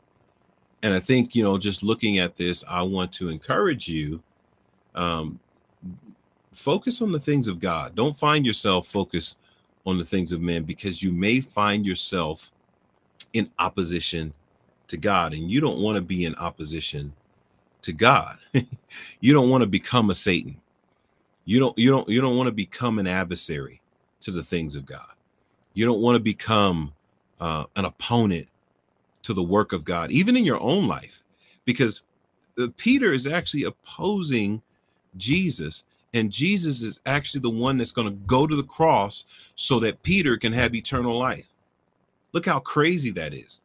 And 0.82 0.94
I 0.94 0.98
think, 0.98 1.34
you 1.34 1.42
know, 1.42 1.58
just 1.58 1.82
looking 1.82 2.18
at 2.18 2.38
this, 2.38 2.64
I 2.66 2.80
want 2.80 3.12
to 3.14 3.28
encourage 3.28 3.86
you 3.86 4.22
um, 4.94 5.38
focus 6.52 7.02
on 7.02 7.12
the 7.12 7.20
things 7.20 7.48
of 7.48 7.58
God. 7.58 7.94
Don't 7.94 8.16
find 8.16 8.44
yourself 8.46 8.86
focused 8.86 9.38
on 9.86 9.98
the 9.98 10.04
things 10.04 10.32
of 10.32 10.40
men 10.40 10.62
because 10.62 11.02
you 11.02 11.12
may 11.12 11.40
find 11.40 11.84
yourself 11.84 12.50
in 13.32 13.50
opposition 13.58 14.32
to 14.88 14.96
God 14.96 15.32
and 15.32 15.50
you 15.50 15.60
don't 15.60 15.80
want 15.80 15.96
to 15.96 16.02
be 16.02 16.24
in 16.24 16.34
opposition 16.36 17.12
to 17.82 17.92
God. 17.92 18.38
you 19.20 19.32
don't 19.32 19.50
want 19.50 19.62
to 19.62 19.66
become 19.66 20.10
a 20.10 20.14
Satan. 20.14 20.56
You 21.44 21.58
don't 21.58 21.76
you 21.76 21.90
don't 21.90 22.08
you 22.08 22.20
don't 22.20 22.36
want 22.36 22.46
to 22.46 22.52
become 22.52 22.98
an 22.98 23.06
adversary 23.06 23.80
to 24.20 24.30
the 24.30 24.44
things 24.44 24.76
of 24.76 24.86
God. 24.86 25.08
You 25.74 25.84
don't 25.84 26.00
want 26.00 26.16
to 26.16 26.20
become 26.20 26.92
uh, 27.40 27.64
an 27.74 27.86
opponent 27.86 28.46
to 29.22 29.32
the 29.32 29.42
work 29.42 29.72
of 29.72 29.84
God, 29.84 30.10
even 30.10 30.36
in 30.36 30.44
your 30.44 30.60
own 30.60 30.86
life, 30.86 31.24
because 31.64 32.02
uh, 32.58 32.68
Peter 32.76 33.12
is 33.12 33.26
actually 33.26 33.64
opposing 33.64 34.62
Jesus, 35.16 35.84
and 36.14 36.30
Jesus 36.30 36.82
is 36.82 37.00
actually 37.06 37.40
the 37.40 37.50
one 37.50 37.78
that's 37.78 37.92
going 37.92 38.08
to 38.08 38.26
go 38.26 38.46
to 38.46 38.56
the 38.56 38.62
cross 38.62 39.24
so 39.54 39.78
that 39.80 40.02
Peter 40.02 40.36
can 40.36 40.52
have 40.52 40.74
eternal 40.74 41.18
life. 41.18 41.48
Look 42.32 42.46
how 42.46 42.60
crazy 42.60 43.10
that 43.10 43.34
is. 43.34 43.60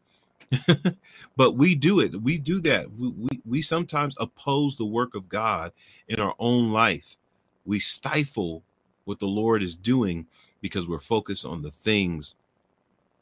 but 1.37 1.55
we 1.55 1.75
do 1.75 1.99
it. 1.99 2.21
We 2.21 2.37
do 2.37 2.61
that. 2.61 2.91
We, 2.93 3.09
we, 3.09 3.41
we 3.45 3.61
sometimes 3.61 4.15
oppose 4.19 4.77
the 4.77 4.85
work 4.85 5.15
of 5.15 5.29
God 5.29 5.71
in 6.07 6.19
our 6.19 6.35
own 6.39 6.71
life. 6.71 7.17
We 7.65 7.79
stifle 7.79 8.63
what 9.05 9.19
the 9.19 9.27
Lord 9.27 9.61
is 9.61 9.75
doing 9.75 10.25
because 10.61 10.87
we're 10.87 10.99
focused 10.99 11.45
on 11.45 11.61
the 11.61 11.71
things 11.71 12.35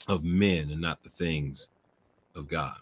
of 0.08 0.24
men 0.24 0.70
and 0.70 0.82
not 0.82 1.04
the 1.04 1.10
things 1.10 1.68
of 2.36 2.48
God. 2.48 2.78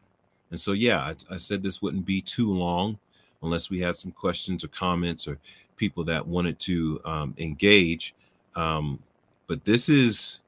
And 0.52 0.60
so, 0.60 0.74
yeah, 0.74 1.00
I, 1.00 1.36
I 1.36 1.38
said 1.38 1.64
this 1.64 1.82
wouldn't 1.82 2.06
be 2.06 2.22
too 2.22 2.54
long 2.54 3.00
unless 3.44 3.70
we 3.70 3.80
had 3.80 3.96
some 3.96 4.12
questions 4.12 4.64
or 4.64 4.70
comments 4.70 5.28
or 5.28 5.38
people 5.76 6.04
that 6.06 6.26
wanted 6.26 6.58
to 6.60 7.00
um, 7.06 7.36
engage. 7.38 8.16
Um, 8.56 9.00
but 9.48 9.64
this 9.66 9.90
is 9.90 10.40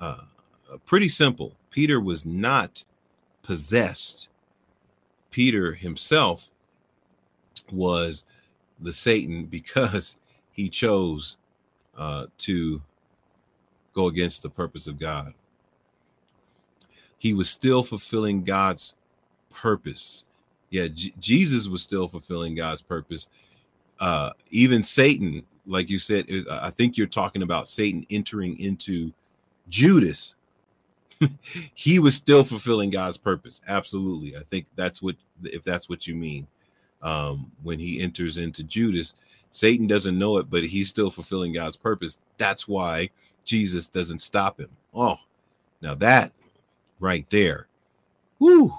uh, 0.00 0.22
pretty 0.84 1.08
simple. 1.08 1.54
Peter 1.70 2.00
was 2.00 2.26
not 2.26 2.84
possessed. 3.42 4.28
Peter 5.30 5.72
himself 5.72 6.50
was 7.70 8.24
the 8.80 8.92
Satan 8.92 9.44
because 9.46 10.16
he 10.50 10.68
chose 10.68 11.36
uh, 11.96 12.26
to 12.38 12.82
go 13.94 14.06
against 14.06 14.42
the 14.42 14.50
purpose 14.50 14.86
of 14.86 14.98
God. 14.98 15.34
He 17.18 17.34
was 17.34 17.48
still 17.48 17.82
fulfilling 17.82 18.42
God's 18.42 18.94
purpose. 19.50 20.24
Yeah, 20.72 20.88
J- 20.88 21.12
Jesus 21.20 21.68
was 21.68 21.82
still 21.82 22.08
fulfilling 22.08 22.54
God's 22.54 22.82
purpose. 22.82 23.28
Uh, 24.00 24.30
even 24.50 24.82
Satan, 24.82 25.44
like 25.66 25.90
you 25.90 25.98
said, 25.98 26.24
is, 26.28 26.46
I 26.48 26.70
think 26.70 26.96
you're 26.96 27.06
talking 27.06 27.42
about 27.42 27.68
Satan 27.68 28.06
entering 28.10 28.58
into 28.58 29.12
Judas. 29.68 30.34
he 31.74 31.98
was 31.98 32.16
still 32.16 32.42
fulfilling 32.42 32.88
God's 32.88 33.18
purpose. 33.18 33.60
Absolutely. 33.68 34.34
I 34.34 34.42
think 34.44 34.66
that's 34.74 35.02
what, 35.02 35.14
if 35.44 35.62
that's 35.62 35.90
what 35.90 36.06
you 36.06 36.16
mean. 36.16 36.46
Um, 37.02 37.52
when 37.62 37.78
he 37.78 38.00
enters 38.00 38.38
into 38.38 38.62
Judas, 38.62 39.14
Satan 39.50 39.86
doesn't 39.86 40.18
know 40.18 40.38
it, 40.38 40.48
but 40.48 40.64
he's 40.64 40.88
still 40.88 41.10
fulfilling 41.10 41.52
God's 41.52 41.76
purpose. 41.76 42.18
That's 42.38 42.66
why 42.66 43.10
Jesus 43.44 43.88
doesn't 43.88 44.20
stop 44.20 44.58
him. 44.58 44.70
Oh, 44.94 45.18
now 45.82 45.94
that 45.96 46.32
right 46.98 47.28
there, 47.28 47.66
whoo, 48.38 48.72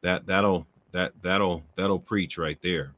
that 0.00 0.26
that'll 0.26 0.66
that 0.94 1.12
that'll 1.22 1.62
that'll 1.74 1.98
preach 1.98 2.38
right 2.38 2.58
there. 2.62 2.92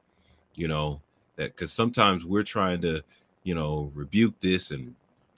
You 0.55 0.69
know 0.69 1.01
that 1.37 1.57
because 1.57 1.73
sometimes 1.73 2.25
we're 2.25 2.45
trying 2.45 2.81
to, 2.83 3.03
you 3.43 3.55
know, 3.55 3.91
rebuke 3.95 4.39
this 4.39 4.71
and 4.71 4.95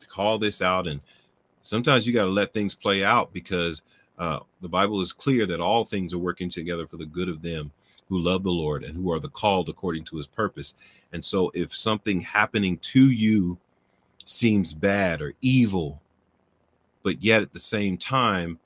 call 0.08 0.38
this 0.38 0.60
out, 0.60 0.88
and 0.88 1.00
sometimes 1.62 2.06
you 2.06 2.12
got 2.12 2.24
to 2.24 2.30
let 2.30 2.52
things 2.52 2.74
play 2.74 3.04
out 3.04 3.32
because 3.32 3.80
uh, 4.18 4.40
the 4.60 4.68
Bible 4.68 5.00
is 5.00 5.12
clear 5.12 5.46
that 5.46 5.60
all 5.60 5.84
things 5.84 6.12
are 6.12 6.18
working 6.18 6.50
together 6.50 6.86
for 6.86 6.96
the 6.96 7.06
good 7.06 7.28
of 7.28 7.42
them 7.42 7.70
who 8.08 8.18
love 8.18 8.42
the 8.42 8.50
Lord 8.50 8.82
and 8.82 8.96
who 8.96 9.12
are 9.12 9.20
the 9.20 9.28
called 9.28 9.68
according 9.68 10.04
to 10.06 10.16
his 10.16 10.26
purpose. 10.26 10.74
And 11.12 11.24
so 11.24 11.52
if 11.54 11.74
something 11.74 12.20
happening 12.20 12.78
to 12.78 13.12
you 13.12 13.56
seems 14.24 14.74
bad 14.74 15.22
or 15.22 15.34
evil, 15.42 16.00
but 17.04 17.22
yet 17.22 17.42
at 17.42 17.52
the 17.52 17.60
same 17.60 17.96
time, 17.96 18.58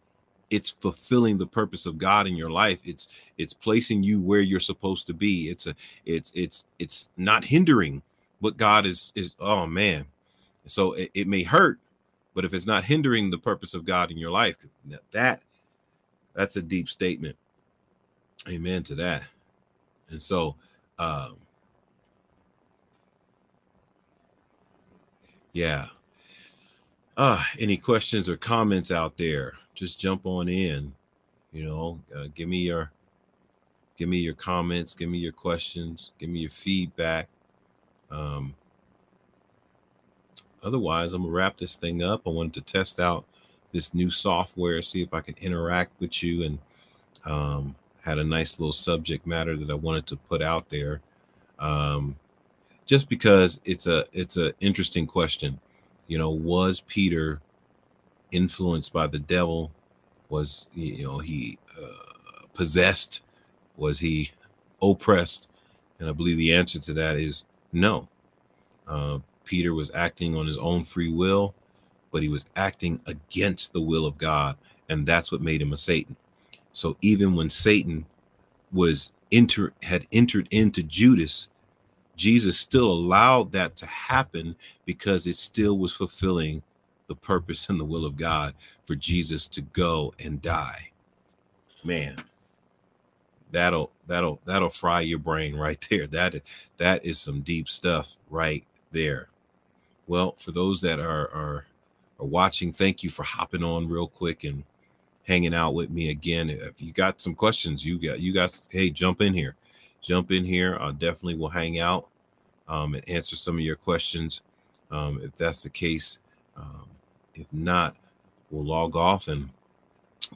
it's 0.52 0.70
fulfilling 0.70 1.38
the 1.38 1.46
purpose 1.46 1.86
of 1.86 1.96
God 1.96 2.26
in 2.26 2.36
your 2.36 2.50
life. 2.50 2.80
It's 2.84 3.08
it's 3.38 3.54
placing 3.54 4.02
you 4.02 4.20
where 4.20 4.42
you're 4.42 4.60
supposed 4.60 5.06
to 5.06 5.14
be. 5.14 5.48
It's 5.48 5.66
a 5.66 5.74
it's 6.04 6.30
it's 6.34 6.66
it's 6.78 7.08
not 7.16 7.42
hindering 7.42 8.02
what 8.40 8.58
God 8.58 8.84
is 8.84 9.12
is 9.14 9.34
oh 9.40 9.66
man. 9.66 10.04
So 10.66 10.92
it, 10.92 11.10
it 11.14 11.26
may 11.26 11.42
hurt, 11.42 11.80
but 12.34 12.44
if 12.44 12.52
it's 12.52 12.66
not 12.66 12.84
hindering 12.84 13.30
the 13.30 13.38
purpose 13.38 13.72
of 13.72 13.86
God 13.86 14.10
in 14.10 14.18
your 14.18 14.30
life, 14.30 14.56
that 15.10 15.42
that's 16.34 16.56
a 16.56 16.62
deep 16.62 16.88
statement. 16.90 17.36
Amen 18.48 18.82
to 18.84 18.94
that. 18.96 19.24
And 20.10 20.22
so 20.22 20.54
um 20.98 21.36
yeah. 25.54 25.86
Uh 27.16 27.42
any 27.58 27.78
questions 27.78 28.28
or 28.28 28.36
comments 28.36 28.90
out 28.90 29.16
there? 29.16 29.54
Just 29.82 29.98
jump 29.98 30.26
on 30.26 30.48
in. 30.48 30.94
You 31.52 31.64
know, 31.64 32.00
uh, 32.16 32.28
give 32.36 32.48
me 32.48 32.58
your 32.58 32.92
give 33.96 34.08
me 34.08 34.18
your 34.18 34.34
comments, 34.34 34.94
give 34.94 35.08
me 35.08 35.18
your 35.18 35.32
questions, 35.32 36.12
give 36.20 36.30
me 36.30 36.38
your 36.38 36.50
feedback. 36.50 37.26
Um 38.08 38.54
otherwise, 40.62 41.12
I'm 41.12 41.22
gonna 41.22 41.34
wrap 41.34 41.56
this 41.56 41.74
thing 41.74 42.00
up. 42.00 42.22
I 42.28 42.30
wanted 42.30 42.54
to 42.54 42.60
test 42.60 43.00
out 43.00 43.24
this 43.72 43.92
new 43.92 44.08
software, 44.08 44.82
see 44.82 45.02
if 45.02 45.12
I 45.12 45.20
can 45.20 45.34
interact 45.40 46.00
with 46.00 46.22
you 46.22 46.44
and 46.44 46.58
um 47.24 47.74
had 48.02 48.20
a 48.20 48.24
nice 48.24 48.60
little 48.60 48.72
subject 48.72 49.26
matter 49.26 49.56
that 49.56 49.68
I 49.68 49.74
wanted 49.74 50.06
to 50.06 50.16
put 50.16 50.42
out 50.42 50.68
there. 50.68 51.00
Um, 51.58 52.14
just 52.86 53.08
because 53.08 53.60
it's 53.64 53.88
a 53.88 54.04
it's 54.12 54.36
an 54.36 54.52
interesting 54.60 55.08
question. 55.08 55.58
You 56.06 56.18
know, 56.18 56.30
was 56.30 56.82
Peter 56.82 57.40
influenced 58.32 58.92
by 58.92 59.06
the 59.06 59.18
devil? 59.18 59.70
Was 60.28 60.68
you 60.74 61.04
know 61.04 61.18
he 61.18 61.58
uh, 61.80 62.46
possessed? 62.54 63.20
Was 63.76 63.98
he 64.00 64.30
oppressed? 64.82 65.48
And 65.98 66.08
I 66.08 66.12
believe 66.12 66.36
the 66.36 66.54
answer 66.54 66.78
to 66.80 66.92
that 66.94 67.16
is 67.16 67.44
no. 67.72 68.08
Uh, 68.88 69.18
Peter 69.44 69.74
was 69.74 69.90
acting 69.94 70.36
on 70.36 70.46
his 70.46 70.58
own 70.58 70.84
free 70.84 71.12
will, 71.12 71.54
but 72.10 72.22
he 72.22 72.28
was 72.28 72.46
acting 72.56 73.00
against 73.06 73.72
the 73.72 73.80
will 73.80 74.06
of 74.06 74.18
God, 74.18 74.56
and 74.88 75.06
that's 75.06 75.30
what 75.30 75.40
made 75.40 75.62
him 75.62 75.72
a 75.72 75.76
Satan. 75.76 76.16
So 76.72 76.96
even 77.02 77.34
when 77.34 77.50
Satan 77.50 78.06
was 78.72 79.12
enter 79.30 79.72
had 79.82 80.06
entered 80.12 80.48
into 80.50 80.82
Judas, 80.82 81.48
Jesus 82.16 82.58
still 82.58 82.90
allowed 82.90 83.52
that 83.52 83.76
to 83.76 83.86
happen 83.86 84.56
because 84.84 85.26
it 85.26 85.36
still 85.36 85.78
was 85.78 85.92
fulfilling 85.92 86.62
the 87.12 87.20
purpose 87.20 87.68
and 87.68 87.78
the 87.78 87.84
will 87.84 88.06
of 88.06 88.16
God 88.16 88.54
for 88.84 88.94
Jesus 88.94 89.46
to 89.48 89.60
go 89.60 90.14
and 90.18 90.40
die. 90.40 90.90
Man, 91.84 92.16
that'll 93.50 93.90
that'll 94.06 94.40
that'll 94.46 94.70
fry 94.70 95.02
your 95.02 95.18
brain 95.18 95.54
right 95.54 95.84
there. 95.90 96.06
That 96.06 96.42
that 96.78 97.04
is 97.04 97.20
some 97.20 97.42
deep 97.42 97.68
stuff 97.68 98.16
right 98.30 98.64
there. 98.90 99.28
Well, 100.06 100.34
for 100.38 100.52
those 100.52 100.80
that 100.80 100.98
are 100.98 101.28
are 101.34 101.66
are 102.18 102.26
watching, 102.26 102.72
thank 102.72 103.02
you 103.02 103.10
for 103.10 103.22
hopping 103.24 103.62
on 103.62 103.88
real 103.88 104.06
quick 104.08 104.44
and 104.44 104.64
hanging 105.24 105.54
out 105.54 105.74
with 105.74 105.90
me 105.90 106.10
again. 106.10 106.48
If 106.50 106.80
you 106.80 106.92
got 106.92 107.20
some 107.20 107.34
questions, 107.34 107.84
you 107.84 107.98
got 107.98 108.20
you 108.20 108.32
got 108.32 108.58
hey, 108.70 108.90
jump 108.90 109.20
in 109.20 109.34
here. 109.34 109.56
Jump 110.00 110.32
in 110.32 110.44
here. 110.44 110.78
I 110.80 110.90
definitely 110.92 111.36
will 111.36 111.48
hang 111.48 111.78
out 111.78 112.08
um, 112.68 112.94
and 112.94 113.08
answer 113.08 113.36
some 113.36 113.54
of 113.56 113.60
your 113.60 113.76
questions 113.76 114.40
um, 114.90 115.20
if 115.22 115.34
that's 115.36 115.62
the 115.62 115.70
case. 115.70 116.18
Um, 116.56 116.86
if 117.34 117.46
not, 117.52 117.96
we'll 118.50 118.64
log 118.64 118.96
off 118.96 119.28
and 119.28 119.50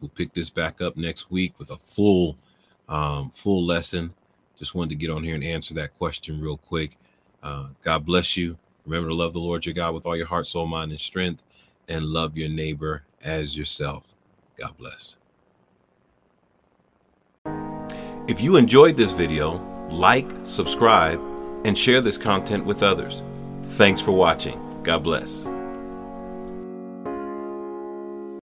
we'll 0.01 0.11
pick 0.11 0.33
this 0.33 0.51
back 0.51 0.81
up 0.81 0.97
next 0.97 1.31
week 1.31 1.55
with 1.59 1.71
a 1.71 1.77
full 1.77 2.37
um, 2.89 3.31
full 3.31 3.65
lesson. 3.65 4.15
Just 4.59 4.75
wanted 4.75 4.91
to 4.91 4.97
get 4.97 5.11
on 5.11 5.23
here 5.23 5.35
and 5.35 5.45
answer 5.45 5.75
that 5.75 5.97
question 5.99 6.41
real 6.41 6.57
quick. 6.57 6.97
Uh, 7.43 7.67
God 7.83 8.05
bless 8.07 8.37
you. 8.37 8.57
Remember 8.87 9.09
to 9.09 9.15
love 9.15 9.33
the 9.33 9.39
Lord 9.39 9.67
your 9.67 9.75
God 9.75 9.95
with 9.95 10.07
all 10.07 10.17
your 10.17 10.27
heart, 10.27 10.47
soul, 10.47 10.67
mind, 10.67 10.93
and 10.93 11.01
strength, 11.01 11.43
and 11.89 12.05
love 12.05 12.37
your 12.37 12.49
neighbor 12.49 13.03
as 13.23 13.57
yourself. 13.57 14.15
God 14.57 14.77
bless. 14.79 15.17
If 18.29 18.41
you 18.41 18.57
enjoyed 18.57 18.97
this 18.97 19.13
video, 19.13 19.63
like, 19.91 20.29
subscribe, 20.45 21.21
and 21.65 21.77
share 21.77 22.01
this 22.01 22.19
content 22.19 22.65
with 22.65 22.83
others. 22.83 23.23
Thanks 23.75 24.01
for 24.01 24.13
watching. 24.13 24.61
God 24.83 25.03
bless. 25.03 25.47